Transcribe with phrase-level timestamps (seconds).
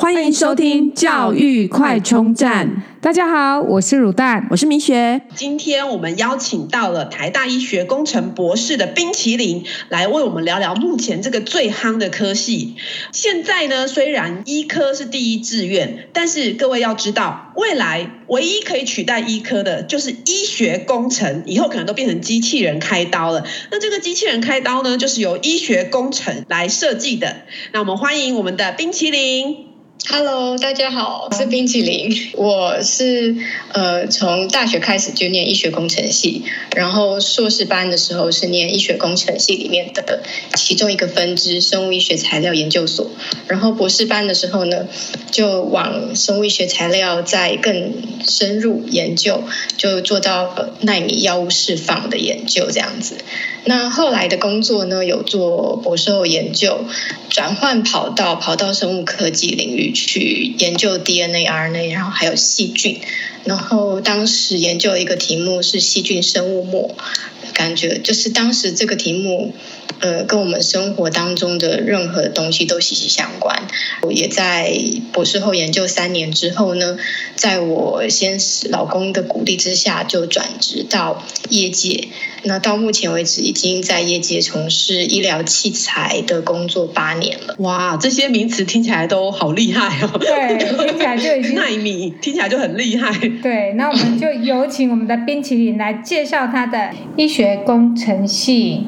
[0.00, 2.84] 欢迎收听教育快充站。
[3.00, 5.20] 大家好，我是乳蛋，我是明学。
[5.34, 12.76] 今天我们邀请到了台大医学工程博士的冰淇淋，来为我们聊聊目前这个最夯的科系。
[13.12, 21.42] 现在呢，虽然医科是第一志愿，但是各位要知道，未来唯一可以取代医科的，就是医学工程。
[21.44, 23.44] 以后可能都变成机器人开刀了。
[23.72, 27.38] 那这个机器人开刀呢，就是由医学工程来设计的。
[27.72, 29.64] 那我们欢迎我们的冰淇淋。
[30.06, 32.30] Hello，大家好，我是冰淇淋。
[32.34, 33.36] 我是
[33.72, 40.22] 呃从大学开始就念医学工程系，然后硕士班的时候是念医学工程系里面的
[40.54, 43.10] 其中一个分支——生物医学材料研究所。
[43.48, 44.86] 然后博士班的时候呢，
[45.30, 47.92] 就往生物医学材料再更
[48.26, 49.42] 深入研究，
[49.76, 53.16] 就做到纳米药物释放的研究这样子。
[53.64, 56.84] 那后来的工作呢，有做博士后研究，
[57.30, 63.00] 转换跑道，跑到生物科技领域去研究 DNA、RNA，然后还有细菌。
[63.44, 66.96] 然后当时研究一个题目是细菌生物膜，
[67.54, 69.54] 感觉就是当时这个题目。
[70.00, 73.66] 呃，跟我们生活当中的任何东西都息息相关。
[74.02, 74.72] 我也在
[75.12, 76.96] 博士后研究三年之后呢，
[77.34, 82.06] 在我先生老公的鼓励之下，就转职到业界。
[82.44, 87.54] 那到目前为止，已经在业界从事医疗器材的工作八年了。
[87.58, 90.18] 哇，这些名词听起来都好厉害哦！
[90.18, 93.12] 对，听起来就已经 纳米，听起来就很厉害。
[93.42, 98.84] 对，那我们就有请我们的冰淇淋来介绍他的医学工程系。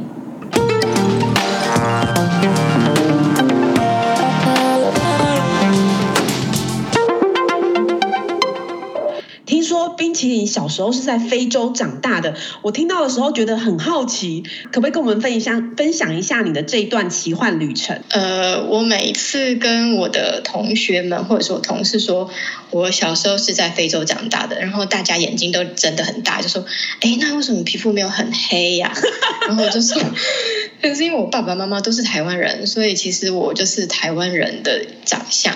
[10.01, 18.01] 冰淇淋小时候是在非洲长大的，我听到的时候觉得很好奇，可不可以跟我们分享分享一下你的这一段奇幻旅程？
[18.09, 22.31] 呃，我每次跟我的同学们或者是我同事说，
[22.71, 26.65] 我小时候是在非洲长大的，然后大家眼睛都睁得很大，就说
[27.03, 28.95] ：“哎，那为什么皮肤没有很黑呀？”
[29.47, 30.01] 然后我就说。
[30.83, 35.55] 可是因为我爸爸妈妈都是台湾人，所以其实我就是台湾人的长相。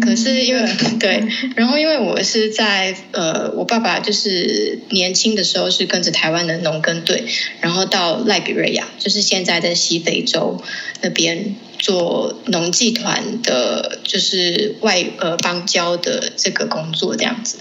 [0.00, 0.68] 可是因为
[0.98, 7.24] 对，然后因为我是在呃，我爸爸就是年轻的时候是跟着台湾的农耕队，
[7.60, 10.60] 然后到赖比瑞亚，就是现在在西非洲
[11.00, 17.58] 那边做农技团的，就是外呃邦交的这个工作这样子。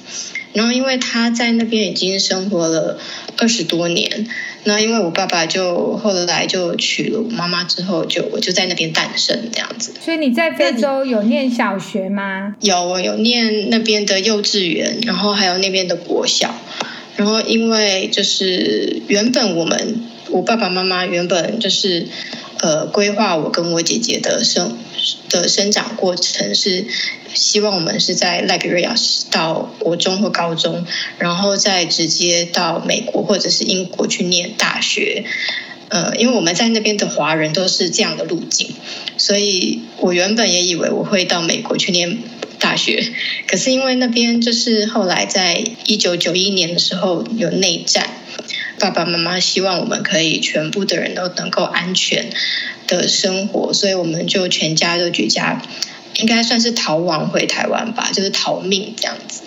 [0.53, 2.99] 然后因为他在那边已经生活了
[3.37, 4.27] 二十多年。
[4.68, 9.94] 那因为我爸爸就后来就娶了我妈妈之后，就我就在那边诞生这样子。
[10.02, 12.56] 所以你在非洲有念小学吗？
[12.62, 16.53] 有，我有念那边的幼稚园，然后还有那边的国小。
[17.16, 22.08] 然后因为就是原本我们我爸爸妈妈原本就是
[22.62, 24.78] 呃规划我跟我姐姐的生
[25.30, 26.86] 的生长过程是。
[27.35, 28.96] 希望我们是在 Liberia
[29.29, 30.85] 到国中或高中，
[31.19, 35.25] 然后再直接到美国或者是英国去念大学。
[35.90, 38.73] 呃，因为我们在那边的华人都是这样的路径，
[39.18, 42.18] 所以我原本也以为我会到美国去念
[42.57, 43.13] 大学。
[43.47, 48.09] 可是因为那边就是后来在一九九一年的时候有内战，
[48.79, 52.31] 爸爸妈妈希望我们可以全部的人都能够安全
[52.88, 55.62] 的生活，所以我们就全家都举家。
[56.18, 59.42] 应该算是逃亡回台湾吧，就是逃命这样子。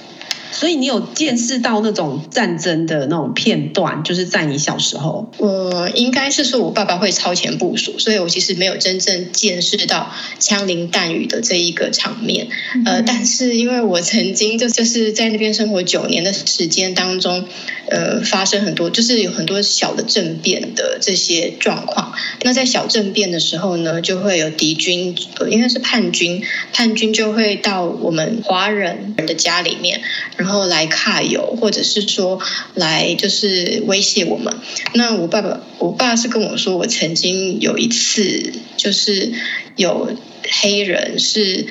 [0.51, 5.31] 所以你有见识到那种战争的那种片段，就是在你小时候。
[5.37, 12.49] 我应该是说，我爸爸会超前部署，所以我其实没有真正见识到枪林弹雨的这一个场面。
[12.75, 17.45] 嗯、呃，但是因为我曾经就就是在那边生活九年的时间当中，
[17.91, 22.13] 呃，发生很多就是有很多小的政变的这些状况。
[22.43, 30.01] 那在小政变的时候呢，就会有敌军，呃，应该是叛军，叛军就会到我们华人的家里面。
[30.37, 32.39] 然后来揩油，或者是说
[32.75, 34.55] 来就是威胁我们。
[34.95, 39.33] 那我爸爸，我爸是跟我说，我曾经有一次就是
[39.77, 40.17] 有
[40.61, 41.67] 黑人是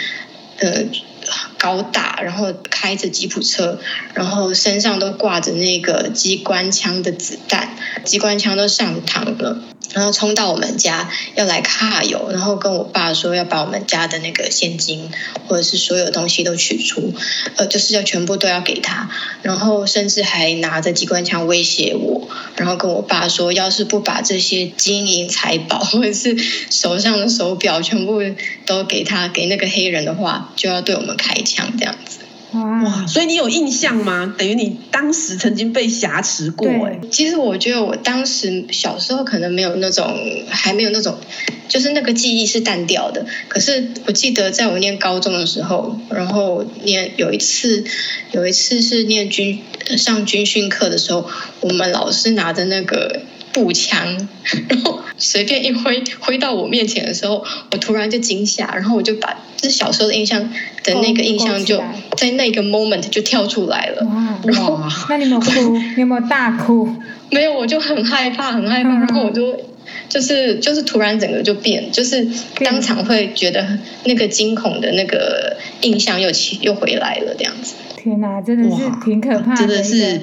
[0.59, 0.83] 呃
[1.57, 3.79] 高大，然后开着吉普车，
[4.13, 9.61] 然后身上都挂着那个机关枪的子弹，机关枪都上膛了。
[9.93, 15.09] 然后冲到我们家要来卡油，然后跟我爸说要把我们家的那个现金
[15.47, 17.13] 或者是所有东西都取出，
[17.55, 19.09] 呃，就是要全部都要给他，
[19.41, 22.27] 然后甚至还拿着机关枪威胁我，
[22.57, 26.37] 然后跟我爸说，要是不把这些金银财宝 或者是
[26.69, 28.21] 手上的手表全部
[28.65, 32.19] 都给他给那个黑人的话，就要对我们开枪这样子。
[32.53, 34.33] 哇，所以你有印象吗？
[34.37, 36.99] 等于你当时曾经被挟持过哎。
[37.11, 40.17] 其实我觉得我当时小时候可能没有那种，
[40.49, 41.17] 还没有那种，
[41.67, 43.25] 就是那个记忆是淡掉的。
[43.49, 47.83] 可是我记得在我念高中的时候，然后念有一次，
[48.31, 49.61] 有一次是念军
[49.97, 51.29] 上军训课的时候，
[51.59, 53.21] 我们老师拿着那个。
[53.53, 54.29] 步枪，
[54.69, 60.41] 然后随便一挥挥到我面前的时候，我突然就惊吓，然后我就把这小时候的印象
[60.83, 61.81] 的那个印象就
[62.15, 64.05] 在那个 moment 就跳出来了。
[64.05, 65.77] 哇，然后那你有没有哭？
[65.95, 66.87] 你有没有大哭？
[67.31, 69.59] 没有，我就很害怕，很害怕，然后我就
[70.07, 72.25] 就是就是突然整个就变，就是
[72.63, 73.67] 当场会觉得
[74.05, 77.75] 那个惊恐的那个印象又起又回来了，这样子。
[77.97, 80.21] 天哪，真的是挺可怕的，真的是。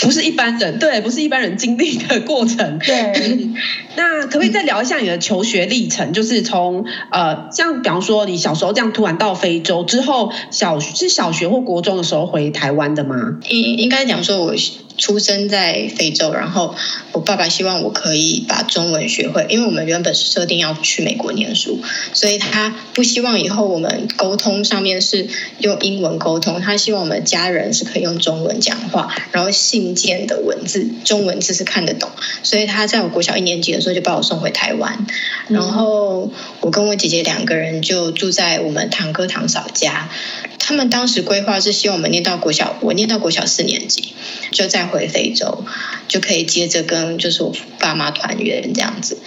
[0.00, 2.78] 不是一般人，对，不是一般人经历的过程。
[2.78, 3.48] 对，
[3.96, 6.12] 那可不可以再聊一下你的求学历程？
[6.12, 13.38] 就是从呃，像比方说你小时候这样突然到非洲之后，小是小学或国中的时候回台湾的吗？
[13.48, 14.54] 应应该讲说我。
[14.98, 16.74] 出生在非洲，然后
[17.12, 21.80] 我爸爸希望我可以把中文学会，因为我们原本是设定要去美国念书，
[22.12, 25.28] 所以他不希望以后我们沟通上面是
[25.58, 32.10] 用英文沟通，他希望我们家人是可以用中文讲话，然后信件的文字中文字是看得懂，
[32.42, 35.06] 所以他在我国小一年级的时候就把我送回台湾，
[35.48, 36.30] 然后
[36.66, 40.10] 我跟我姐姐两个人就住在我们堂哥堂嫂家。
[40.58, 44.14] 他们当时规划是希望我们念到国小，我念到国小四年级，
[44.50, 45.64] 就再回非洲，
[46.08, 49.18] 就可以接着跟就是我爸妈团圆这样子。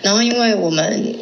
[0.00, 1.16] 然后因为我们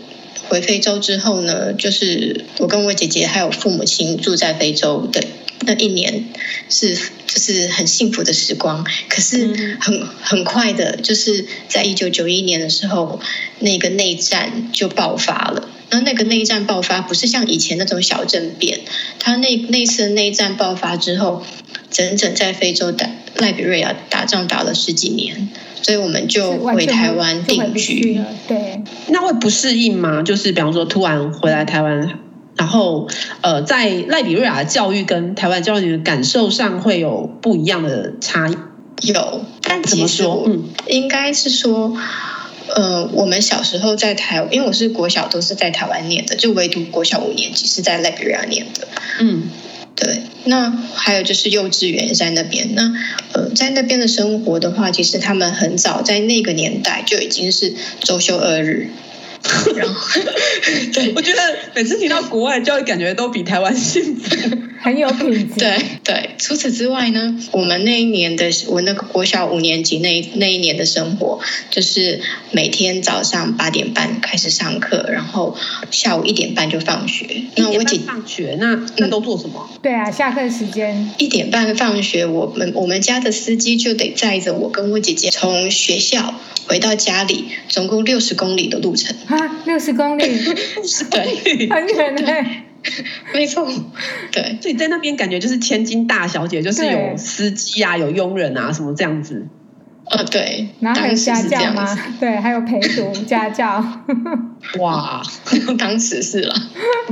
[0.49, 5.25] 回非洲之后呢，就是我跟我姐姐还有父母亲住在非洲的
[5.61, 6.25] 那一年，
[6.69, 6.95] 是
[7.27, 8.85] 就是很幸福的时光。
[9.09, 13.21] 可是很很快的，就是在一九九一年的时候，
[13.61, 15.69] 那个内战就爆发了。
[15.91, 18.81] 那那个内战爆发不是像以前那种小政变，
[19.21, 21.45] 他那那次内战爆发之后，
[21.91, 25.49] 整整在非洲打赖比瑞亚打仗打了十几年，
[25.81, 28.21] 所以我们就回台湾定居。
[28.49, 30.23] 对，那会不适应吗？
[30.23, 32.19] 就是比方说突然回来台湾，
[32.57, 33.09] 然后
[33.41, 38.57] 呃，在赖比瑞亚的教育跟台湾教育的感受上会有不一样的差异？
[39.03, 40.45] 有，但怎么说？
[40.47, 41.97] 嗯，应该是说。
[42.67, 48.89] 呃，我们小时候在台，因为我是国小都是在台湾念的，就唯独国小五年级是在 Liberia 念的。
[49.21, 49.51] 嗯，
[49.95, 50.23] 对。
[50.45, 52.75] 那还有就是幼稚园也在那边。
[52.75, 52.91] 那
[53.33, 58.89] 呃，在那边的生活的话，其实他们很早在那个年代就已经是周休二日。
[59.77, 60.21] 然后，
[60.93, 61.41] 对，我觉得
[61.75, 64.35] 每次提到国外教育，感觉都比台湾幸福，
[64.81, 65.55] 很有品质。
[65.59, 72.21] 对对，除此之外呢，我们那一年的我那个国小五年级那那一年的生活，就是
[72.53, 75.57] 每天早上八点半开始上课，然后
[75.91, 77.43] 下午一点半就放学。
[77.57, 79.69] 那我姐放学，那那都做什么？
[79.83, 86.35] 对啊，下课时间一点半放学，我们我们家的司机就得载着我跟我姐姐从学校。
[86.67, 89.15] 回到家里，总共六十公里的路程。
[89.37, 90.25] 啊，六十公里，
[91.11, 92.65] 对，很远哎。
[93.33, 93.67] 没错，
[94.31, 99.47] 对，所以在那边感觉就是千金大小姐，就是有司机啊，有佣人啊，什么这样子。
[100.11, 101.99] 呃，对，然后还有家教吗？
[102.21, 103.83] 对，还有陪读 家教。
[104.79, 105.23] 哇，
[105.79, 106.55] 当时是了。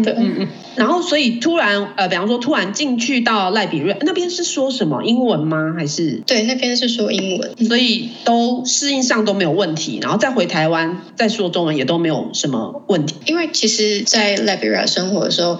[0.02, 0.48] 对，嗯嗯。
[0.76, 5.74] 然后，所以突然，呃，比方说，突然进去到赖比瑞那边是说什么英文吗？
[5.76, 6.22] 还是？
[6.26, 9.98] 对，那边是说英文，所以都适应上都没有问题。
[10.02, 13.16] 然后再回台湾再说中文也都没有什么问题。
[13.26, 15.58] 因为其实，在赖比瑞生活的时候。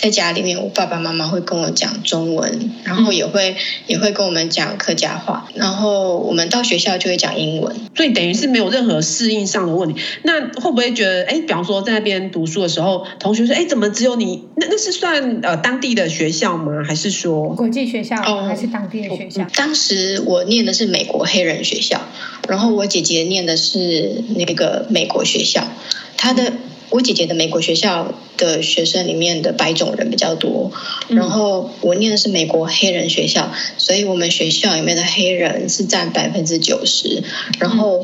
[0.00, 3.56] 在家里面，我爸爸妈妈会跟我讲中文，然后也会
[3.88, 10.00] 也会跟我们讲客家话，然后我们到学校就会讲英文，所以等于是没有任何适应上的问题。
[10.22, 14.44] 那会不会觉得，哎，比方说在那边读书的时候，同学说，哎，怎么只有你？
[14.56, 16.84] 那那是算呃当地的学校吗？
[16.86, 18.14] 还是说国际学校？
[18.22, 19.44] 哦，还是当地的学校？
[19.54, 22.00] 当时我念的是美国黑人学校，
[22.48, 25.66] 然后我姐姐念的是那个美国学校，
[26.16, 26.52] 她的。
[26.90, 30.72] 我姐姐的美国学校的学生里面的白种人比较多，
[31.08, 37.22] 然后我念的是美国黑人学校，所以我们学校里面的黑人是占百分之九十，
[37.58, 38.02] 然后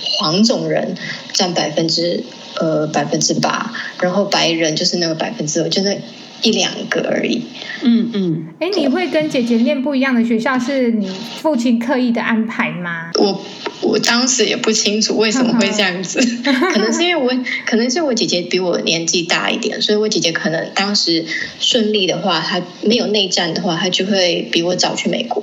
[0.00, 0.96] 黄种人
[1.32, 2.22] 占百分之
[2.60, 5.96] 呃百分之八，然后白人就是那个百分之二，就那
[6.42, 7.42] 一两个而已。
[7.82, 11.08] 嗯嗯，哎，你会跟姐姐念不一样的学校，是你
[11.40, 13.10] 父亲刻意的安排吗？
[13.18, 13.44] 我。
[13.82, 16.20] 我当时也不清楚为什么会这样子，
[16.72, 21.24] 可能是因为我，可能是我姐姐比我年纪大一点，所以我姐姐可能当时
[21.58, 25.42] 顺利的话，她没有内战的话，她就会比我早去美国。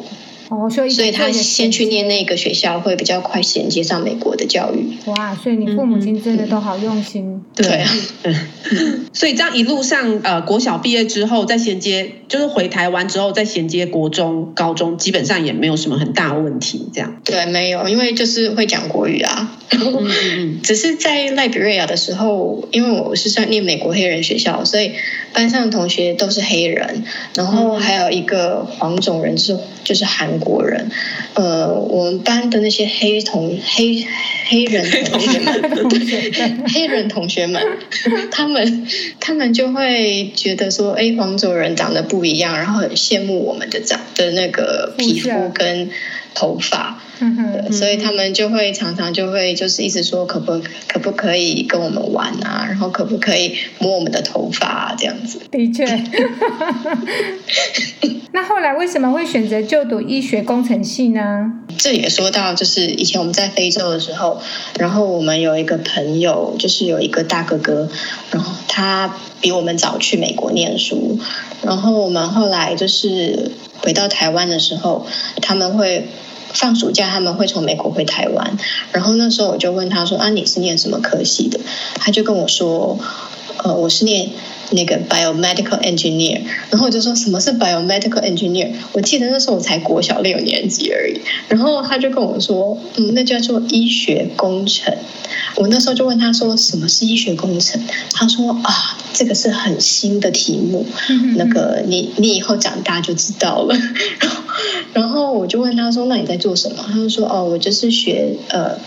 [0.50, 4.98] 哦，所以所以他先去念那个学校会比较快衔接上美国的教育。
[5.06, 7.24] 哇，所以你父母亲真的都好用心。
[7.36, 7.90] 嗯、对啊，
[9.14, 16.90] 所以这样一路上，呃，国小毕业之后再衔接，就是回台湾之后再衔接国中、高中，基本上也没有什么很大问题。
[16.94, 19.56] 这样对，没有，因为就是会讲国语啊。
[19.72, 24.94] 嗯、只是在赖比瑞亚的时候，因为我是上念美国黑人学校，所以
[25.32, 27.04] 班上的同学都是黑人，
[27.36, 29.58] 然后还有一个黄种人是
[29.90, 30.92] 就是韩国人。
[31.34, 34.06] 呃，我们班的那些黑同黑
[34.48, 37.60] 黑人同学们，黑人同学们，
[38.30, 38.88] 他们
[39.20, 45.90] 他们就会觉得说，哎，黄种人长得不一样，然后很羡慕我们的长的那个皮肤跟
[46.40, 46.98] 头发。
[47.20, 55.42] 对，所以他们就会常常就会就是一直说可不可不可以跟我们玩啊，然后可不可以摸我们的头发啊，这样子。
[55.52, 55.86] 的确。
[58.32, 61.52] 那后来为什么会选择就读医学工程系呢？
[61.78, 64.42] 这也说到就是以前我们在非洲的时候，
[64.80, 67.90] 然后我们有一个朋友，就是有一个大哥哥，
[68.32, 71.20] 然后他比我们早去美国念书，
[71.64, 75.06] 然后我们后来就是回到台湾的时候，
[75.42, 76.08] 他们会。
[76.54, 78.58] 放暑假他们会从美国回台湾，
[78.92, 81.60] 然后那时候我就问他说：“啊，你是念什么科系的？”
[81.96, 83.00] 他就跟我说
[83.64, 84.30] ：“呃，我是念
[84.72, 86.42] 那个 biomedical engineer。”
[86.72, 91.22] 然后我就说：“什么是 biomedical engineer？” 我记得那时候我才国小六年级而已。
[91.48, 94.96] 然后他就跟我说：“嗯，那叫做医学工程。”
[95.56, 97.82] 我那时候就问他说：“什么是医学工程？”
[98.14, 100.86] 他说：“啊，这个是很新的题目，
[101.36, 103.76] 那个你你以后长大就知道了。
[104.20, 104.44] ”然后，
[104.94, 108.78] 然后我就问他说：“那你在做什么？”他就说：“哦，我就是学呃。”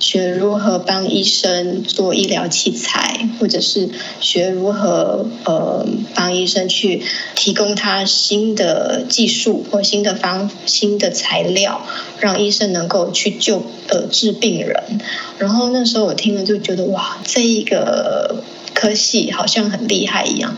[0.00, 7.02] 学如何帮医生做医疗器材，或者是学如何呃帮医生去
[7.34, 11.84] 提供他新的技术或新的方新的材料，
[12.20, 15.00] 让医生能够去救呃治病人。
[15.36, 18.44] 然后那时候我听了就觉得哇，这一个
[18.78, 20.56] 科系好像很厉害一样。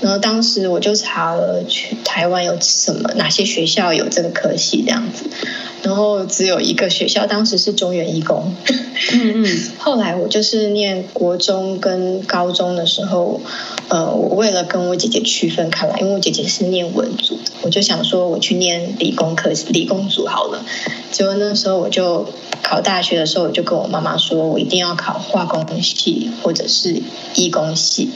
[0.00, 5.24] 然后当时我就查了去台湾有什么哪些学校有这个科系这样子。
[5.82, 8.54] 然后只有一个学校，当时是中原一工。
[9.12, 9.60] 嗯嗯。
[9.78, 13.40] 后来我就是念国中跟高中的时候，
[13.88, 20.64] 呃，我为了跟我姐姐区分开来，因为我姐姐是念文组，我就想说我去念理工科，理工组好了。
[21.12, 22.28] 结果那时候我就
[22.68, 27.00] 考大学的时候，我就跟我妈妈说，我一定要考化工系或者是
[27.34, 28.10] 医工系。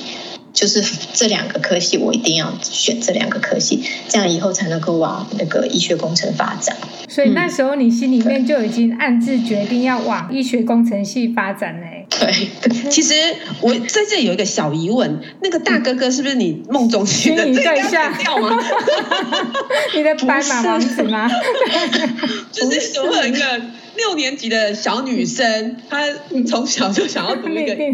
[0.52, 6.76] 就是这两个科系，我一定要选这两个科系，这样以后才能够往那个医学工程发展。
[7.12, 12.06] 所以那时候你心里面就已经暗自决定要往医学工程系发展嘞。
[12.08, 12.48] 对，
[12.90, 13.12] 其实
[13.60, 17.54] 我在这里有一个小疑问，那个大哥哥是不是你梦中情人？
[17.54, 18.10] 对象？
[19.94, 21.28] 你的白马王子吗？
[22.50, 23.60] 就是有一个
[23.98, 26.08] 六年级的小女生，她
[26.48, 27.76] 从小就想要读一个。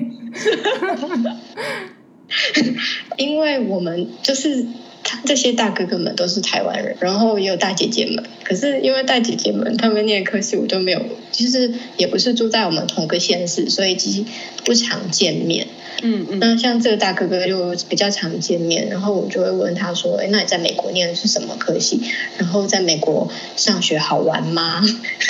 [3.16, 4.64] 因为我们就是
[5.04, 8.24] 他这些大哥哥们都是台湾人，然后也有大姐姐们。
[8.44, 11.00] 可是因为大姐姐们他们念科系，我都没有，
[11.32, 14.24] 其实也不是住在我们同个县市，所以其实
[14.64, 15.66] 不常见面。
[16.02, 16.38] 嗯嗯。
[16.38, 22.00] 那像这个大哥哥就比较常见面，然后我就会问他说：“哎，那你在美国念的是什么科系？
[22.38, 24.82] 然后在美国上学好玩吗？”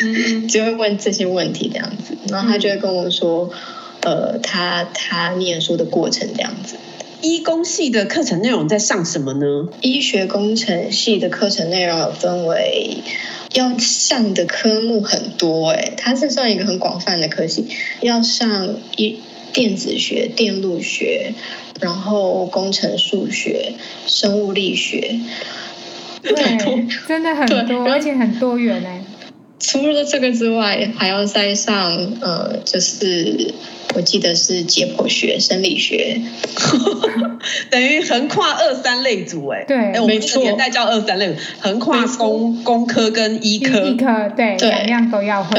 [0.02, 3.50] 嗯， 就会问这些问题这样子，然后他就会跟我说
[4.02, 6.76] ：“呃，他他念书的过程这样子。”
[7.20, 9.68] 医工系的课程内容在上什么呢？
[9.80, 12.98] 医学工程系的课程内容有分为
[13.54, 17.66] 要上的科目很多，哎，它是算一个很广泛的科系，
[18.00, 19.18] 要上一
[19.52, 21.34] 电子学、电路学，
[21.80, 23.74] 然后工程数学、
[24.06, 25.18] 生物力学，
[26.22, 29.02] 对，真的很多，而且很多元哎。
[29.58, 33.54] 除了这个之外，还要再上呃，就是。
[33.94, 36.20] 我记得是解剖学、生理学，
[37.70, 39.64] 等于横跨二三类组哎。
[39.66, 43.80] 对，哎，我们这个年代叫二三类，横跨工工科跟医科。
[43.80, 45.58] 医科对，两样都要会。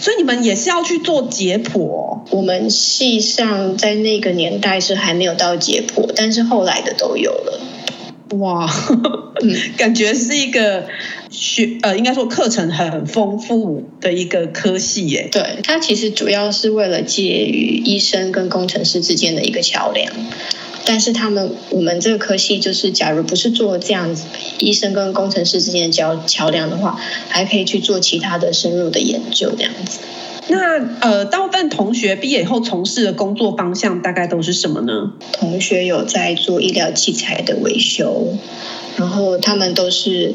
[0.00, 2.24] 所以你们也是要去做解剖哦？
[2.30, 7.60] 我们系上在那个年代是还没有到解剖，但是后来的都有了。
[8.38, 8.70] 哇，
[9.42, 10.86] 嗯，感觉是一个
[11.30, 15.28] 学呃，应该说课程很丰富的一个科系耶。
[15.32, 20.12] 对，它其实主要是为了介于医生跟工程师之间的一个桥梁。
[20.82, 24.24] 但是他们我们这个科系就是，假如不是做这样子
[24.58, 30.00] 医生跟工程师之间的桥桥梁的话，还可以去做其他的深入的研究这样子。
[30.50, 35.12] 那呃，大部分同学毕业以后从事的工作方向大概都是什么呢？
[35.32, 38.36] 同学有在做医疗器材的维修，
[38.96, 40.34] 然后他们都是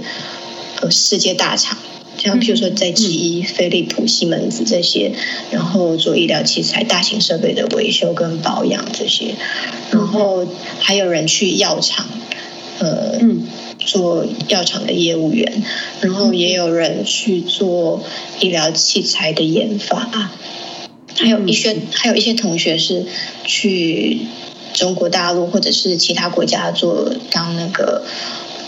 [0.82, 1.78] 呃世界大厂，
[2.18, 5.12] 像譬如说在 GE、飞利浦、西门子这些，
[5.52, 9.36] 然后做医疗器材、大型设备的维修跟保养这些，
[9.92, 10.48] 然后
[10.80, 12.08] 还有人去药厂，
[12.80, 13.20] 呃，
[13.86, 15.64] 做药厂的业务员，
[16.02, 18.04] 然后也有人去做
[18.40, 20.32] 医疗器材的研发。
[21.18, 23.06] 还有一些，还有一些同学是
[23.46, 24.20] 去
[24.74, 28.04] 中国大陆或者是其他国家做当那个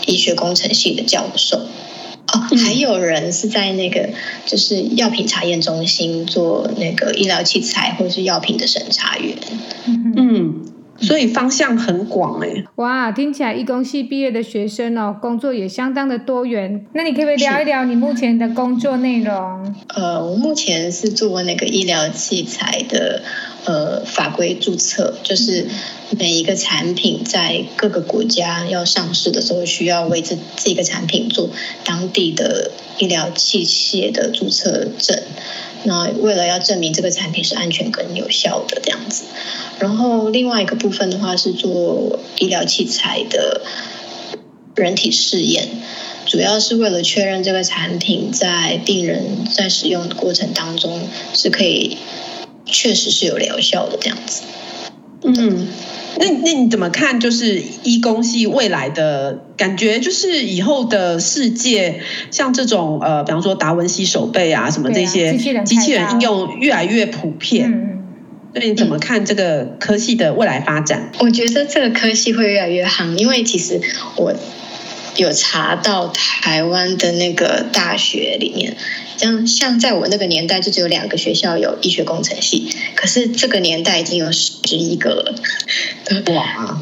[0.06, 1.58] 医学工程系的教授。
[1.58, 4.10] 哦，还有人是在那个
[4.46, 9.36] 就是药品查验中心做那个医疗器材或者是药品的审查员，
[10.16, 10.67] 嗯。
[11.00, 16.86] 所以方向很广哎、欸，哇，听起来医工系毕业的学生哦，工作也相当的多元。
[16.92, 19.74] 那你可不可以聊一聊你目前的工作内容？
[19.88, 23.22] 呃，我目前是做那个医疗器材的
[23.64, 25.66] 呃法规注册，就是
[26.18, 31.48] 每一个产品在各个国家要上市的时候，需要为这这个产品做
[31.84, 35.16] 当地的医疗器械的注册证。
[35.84, 39.24] 那为了要证明这个产品是安全跟有效的这样子。
[39.78, 43.62] 然后另外一个部分的话是做医疗器材的
[44.74, 45.68] 人体试验，
[46.26, 51.98] 主要是为了确认这个产品在病人在使用的过程当中是可以
[52.66, 54.42] 确实是有疗效的这样子。
[55.22, 55.68] 嗯，
[56.18, 57.18] 那那你怎么看？
[57.20, 65.32] 就是医工系未来的感觉，就是以后的世界，像这种呃，比方说达文西手背啊，什么这些
[65.64, 67.70] 机器人应用越来越普遍。
[67.70, 67.94] 嗯
[68.54, 71.10] 那你怎么看这个科系的未来发展？
[71.20, 73.78] 我觉得这个科系会越来越夯，因为其实
[74.16, 74.32] 我
[75.18, 78.76] 有查到台湾的那个大学里面，
[79.16, 85.34] 像像在我那个年代就只有两个学校有医学工程系，可是这个年代已经有十一个了。
[86.34, 86.80] 哇！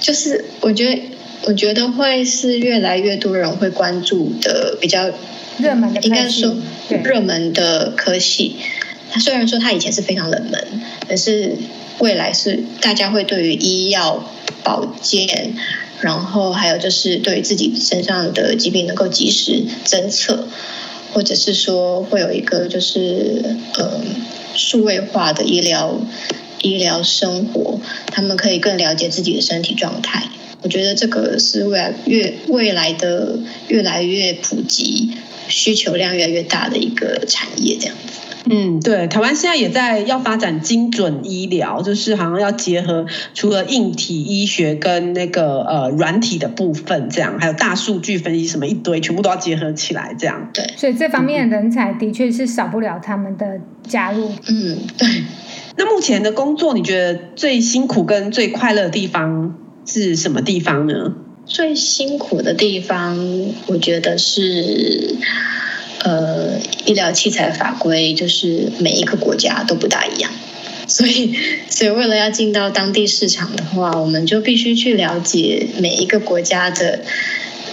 [0.00, 1.02] 就是我觉得，
[1.42, 5.10] 我觉得会是越来越多人会关注的比较
[5.58, 6.56] 热门的，应该说
[7.04, 8.56] 热门的科系。
[9.10, 11.56] 它虽然说它以前是非常冷门，但是
[11.98, 14.30] 未来是大家会对于医药
[14.62, 15.54] 保健，
[16.00, 20.46] 然后还有就是对自己身上的疾病能够及时侦测，
[21.12, 24.00] 或者是说会有一个就是呃
[24.54, 26.00] 数位化的医疗
[26.62, 30.28] 医疗生活，他们可以更了解自己的身体状态。
[30.62, 33.38] 我觉得这个是未来越未来的
[33.68, 35.12] 越来越普及，
[35.48, 38.25] 需求量越来越大的一个产业，这样子。
[38.48, 50.48] 嗯，对，台湾现在也在要发展精准医疗，就是好像要结合除了硬体医学跟那个呃软体的部分，这样还有大数据分析什么一堆，全部都要结合起来，这样。
[50.54, 54.30] 对，所以这方面的人才的确是少不了他们的加入。
[54.48, 55.08] 嗯，对。
[55.76, 61.14] 那目前的工作，你觉得最辛苦跟最快乐的地方是什么地方呢？
[61.44, 63.18] 最辛苦的地方，
[63.66, 65.16] 我觉得是。
[66.06, 70.30] 呃，医疗器材法规就是每一个国家都不大一样，
[70.86, 71.34] 所以，
[71.68, 77.00] 所以为了要进到当地市场的话，我们就必须去了解每一个国家的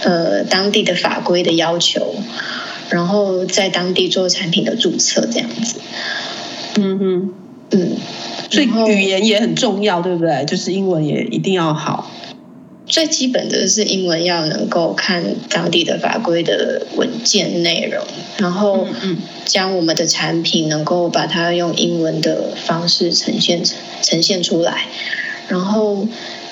[0.02, 2.16] 呃当地的法规的要求，
[2.90, 5.80] 然后在当地做产品的注册这样子。
[6.80, 7.34] 嗯哼，
[7.70, 7.96] 嗯，
[8.50, 10.44] 所以语言也很重要，对不对？
[10.44, 12.10] 就是英文也一定要好。
[12.86, 18.04] 最基本的是英文要能够看当地的法规的文件内容，
[18.36, 18.86] 然后
[19.46, 23.62] 将我们的产品能够把它用英文的方式呈现
[24.02, 24.86] 呈现出来。
[25.48, 26.06] 然后，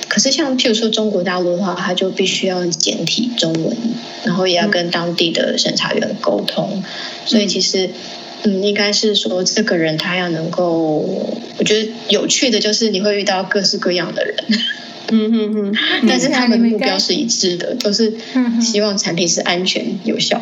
[0.08, 3.76] 可是像譬如说中国大陆的话，它就必须要简体中文，
[4.24, 6.82] 然后也要跟当地的审查员沟通。
[7.26, 7.90] 所以其实，
[8.42, 10.66] 嗯，应该是说这个人他要能够，
[11.58, 14.36] 我觉得有趣的就是你会遇到各式各样的人。
[15.10, 15.74] 嗯哼哼，
[16.08, 18.14] 但是他们目标是一致的，都是
[18.60, 20.40] 希望产品是安全有效。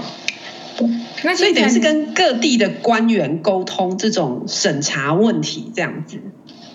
[1.22, 6.18] 那所以等于是跟各地的官员沟通这种审查问题，这样子。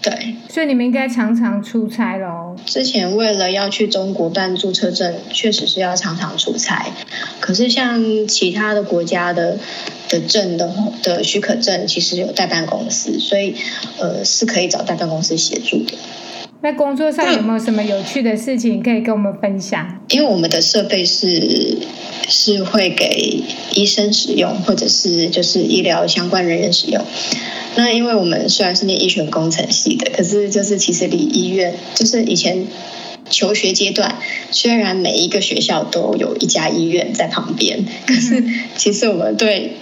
[0.01, 2.55] 对，所以你们应该常常出差喽。
[2.63, 6.85] 之前为了要去中国办注册证，确实是要常常出差。
[7.39, 9.57] 可是像其他的国家的
[10.07, 10.71] 的证的
[11.01, 13.55] 的许可证，其实有代办公司，所以
[13.97, 15.93] 呃是可以找代办公司协助的。
[16.65, 20.01] 在工作上有没有什么有趣的事情可以跟我们分享？
[20.09, 21.77] 因为我们的设备是
[22.27, 23.43] 是会给
[23.75, 27.05] 医生使用，或者是就是医疗相关人员使用。
[27.75, 32.65] 那因为我们虽然是念医学工程系的，可是就是其实离医院，就是以前
[33.29, 34.17] 求学阶段，
[34.49, 38.43] 虽然每一个学校都有一家医院在旁边，可是
[38.75, 39.73] 其实我们对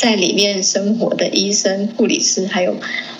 [0.00, 2.74] 在里面生活的医生、护理师还有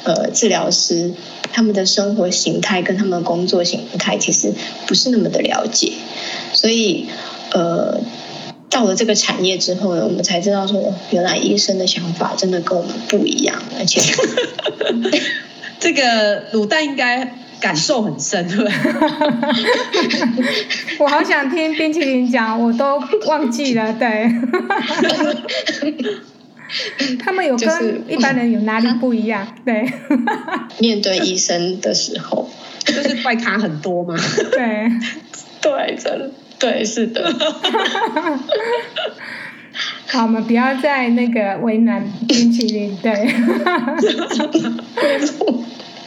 [0.05, 1.12] 呃治疗师。
[1.53, 4.53] 他们的生活形态跟他们的工作形态其实
[4.87, 5.95] 不是那么的了解，
[6.53, 7.07] 所以
[7.51, 8.01] 呃，
[8.69, 14.01] 到了这个产业之后呢，我们才知道说，原来医生的想法真的跟我们不一样，而且
[15.81, 18.71] 这个卤蛋应该感受很深，对。
[21.01, 24.31] 我好想听冰淇淋讲，我都忘记了，对。
[27.19, 29.47] 他们有跟一般人有哪里不一样？
[29.65, 29.91] 对。
[30.79, 32.49] 面对医生的时候，
[32.85, 34.15] 就是怪咖很多吗？
[34.53, 34.91] 对。
[35.61, 36.31] 对，真的。
[36.59, 37.35] 对，是的。
[40.07, 42.97] 好，我们不要再那个为难冰淇淋。
[43.03, 43.35] 对。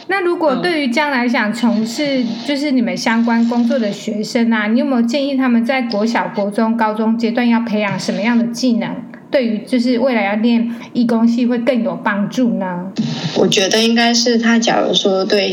[0.06, 8.94] 那如果对于将来想从事就是你们相关工作的学生啊，你有没有建议他们在国小、国中、高中阶段要培养什么样的技能？
[9.34, 12.92] 对于就是未来要练医工系会更有帮助呢？
[13.34, 15.52] 我觉得应该是他，假如说对。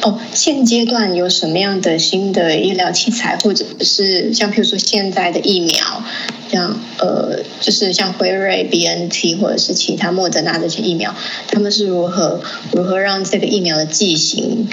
[0.00, 6.04] 哦，现阶段有什么样的新的医疗器材，或者是像譬如说现在的疫苗，
[6.52, 11.12] 像呃，就是像辉瑞、BNT 或者是其他莫德纳这些疫苗，
[11.48, 12.40] 他们是如何
[12.70, 14.68] 如何让这个疫苗的剂型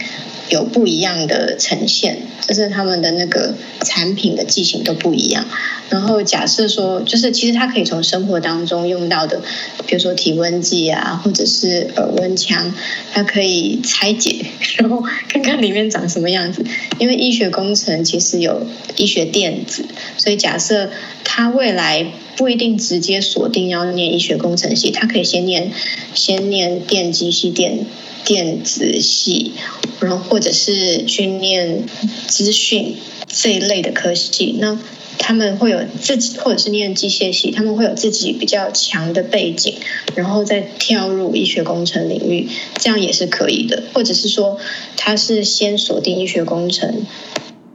[0.49, 5.45] 有不一样的呈现，就是他们的那个产品的剂型都不一样。
[5.89, 9.41] 然后假设说，就是其实它可以从生活当中用到的，
[9.85, 12.73] 比如说体温计啊，或者是耳温枪，
[13.13, 14.45] 它可以拆解，
[14.77, 16.65] 然后看看里面长什么样子。
[16.97, 18.65] 因为医学工程其实有
[18.97, 19.85] 医学电子，
[20.17, 20.89] 所以假设
[21.23, 25.71] 他未来不一定直接锁定要念医学工程系，他可以先念
[26.13, 27.85] 先念电机系、电
[28.25, 29.53] 电子系，
[29.99, 31.85] 然后或者是去念
[32.27, 34.55] 资讯这一类的科系。
[34.59, 34.77] 那
[35.17, 39.75] 他们会有自己，或者是念机械系，他们会有自己比较强的背景，
[40.13, 43.83] 然后再跳入医学工程领域，这样也是可以的。
[43.93, 44.57] 或者是说，
[44.97, 47.05] 他是先锁定医学工程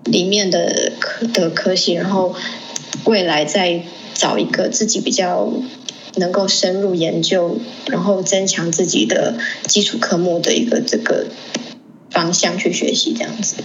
[0.05, 2.35] 里面的科的科系，然后
[3.05, 3.85] 未来再
[4.21, 5.51] 找一个自己比较
[6.17, 11.25] 能够深入研究，然后增强自己的基础科目的一个这个
[12.11, 13.57] 方向去学习，这样子。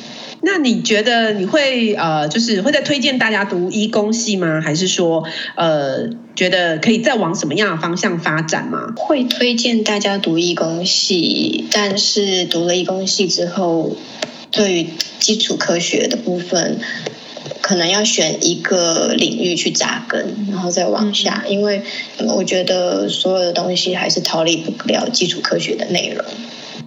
[0.42, 4.62] 那你觉得你会呃，就是会再推荐大家读医工系吗？
[4.62, 5.26] 还是说
[5.58, 8.94] 呃，觉得可以再往什么样的方向发展吗？
[8.96, 13.98] 会推荐大家读医工系，但是读了医工系之后，
[14.52, 14.90] 对于
[15.20, 16.80] 基础科学的部分，
[17.66, 21.82] 可能要选一个领域去扎根，然后再往下，因为
[22.28, 26.24] 我觉得所有的东西还是逃离不了基础科学的内容。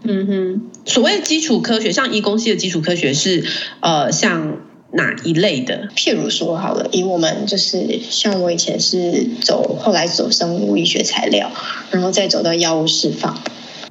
[0.04, 3.44] 嗯哼，所谓基础科学，像医工系的基础科学是
[3.80, 4.58] 呃，像
[4.92, 5.88] 哪一类的？
[5.96, 11.50] 譬如说好了，以我们就是像我以前是走，后来走生物医学材料，
[11.90, 13.36] 然后再走到药物释放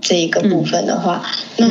[0.08, 1.22] 这一个部分的话，
[1.58, 1.68] 嗯、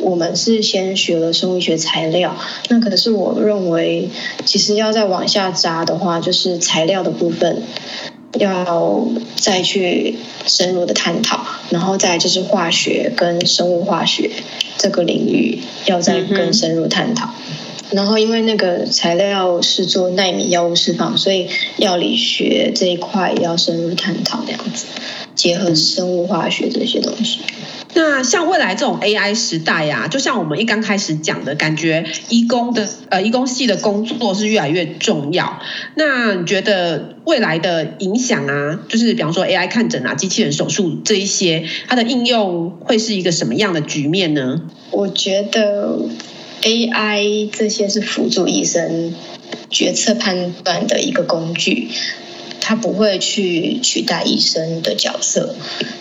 [0.00, 2.36] 那我们是先学了生物学材料，
[2.70, 4.08] 那可是我认为，
[4.44, 7.62] 其实要再往下扎的话，就是材料的部分。
[8.38, 14.30] 要再去深入的探讨，然后再就是化学跟生物化学
[14.76, 17.30] 这个领域要再更深入探讨。
[17.90, 24.84] 然后因为那个材料是做纳米药物释放，所以药理学这一块也要深入探讨，这样子
[25.34, 27.40] 结合生物化学这些东西。
[27.94, 35.60] 那像未来这种 AI 时代呀、啊，就像我们一刚开始讲的，感觉医工的呃医工系的工作是越来越重要。
[35.94, 44.62] 那你觉得未来的影响啊，就是比方说 AI 看诊啊、机器人手术这一些，它的应用会是一个什么样的局面呢？
[44.90, 45.98] 我觉得
[46.62, 49.14] AI 这些是辅助医生
[49.70, 51.88] 决策判断的一个工具。
[52.68, 55.54] 他不会去取代医生的角色，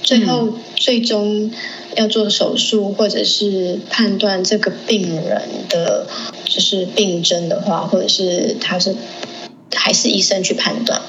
[0.04, 1.50] 最后最终
[1.96, 6.06] 要做手术或者是判断这个病人的
[6.44, 8.94] 就是病症的话，或者是他是
[9.74, 11.02] 还是医生去判断。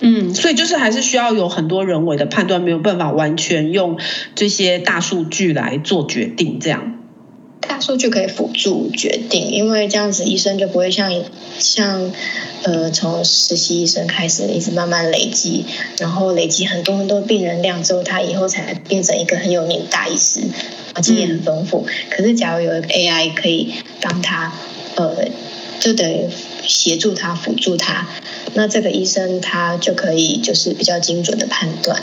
[0.00, 3.98] 嗯，所以就是还是需要有很多人为的判断，没有办法完全用
[4.34, 6.97] 这些大数据来做决定，这样。
[7.68, 11.12] 大数据可以辅助决定，因为这样子医生就不会像
[11.58, 12.10] 像
[12.62, 15.64] 呃从实习医生开始一直慢慢累积，
[15.98, 20.40] 然后累积很多很多病人量之后，他以后才变成一个很有名的大医师，
[21.02, 21.86] 经验很丰富。
[22.10, 24.52] 可是假如有一个 AI 可以帮他，
[24.96, 25.28] 呃，
[25.78, 26.28] 就等于
[26.66, 28.08] 协助他辅助他，
[28.54, 32.02] 那这个医生他就可以就是比较精准的判断。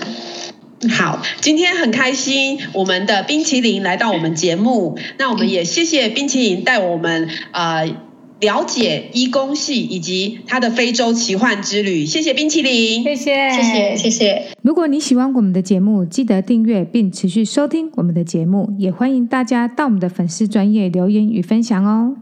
[0.91, 7.95] 好，今天很开心，我们的冰淇淋来到我们节目，那我们也谢谢冰淇淋带我们呃
[8.39, 14.47] 了解医工系以及他的非洲奇幻之旅，谢谢冰淇淋，谢谢，谢谢，谢谢。
[14.61, 22.15] 如果你喜欢我们的节目，记得订阅并持续收听我们的节目，也欢迎大家到我们的粉丝专业留言与分享哦。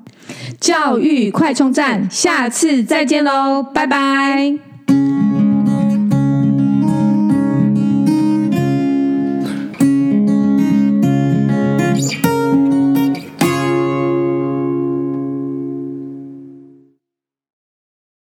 [0.59, 4.72] 教育快充站，下次再见喽，拜拜。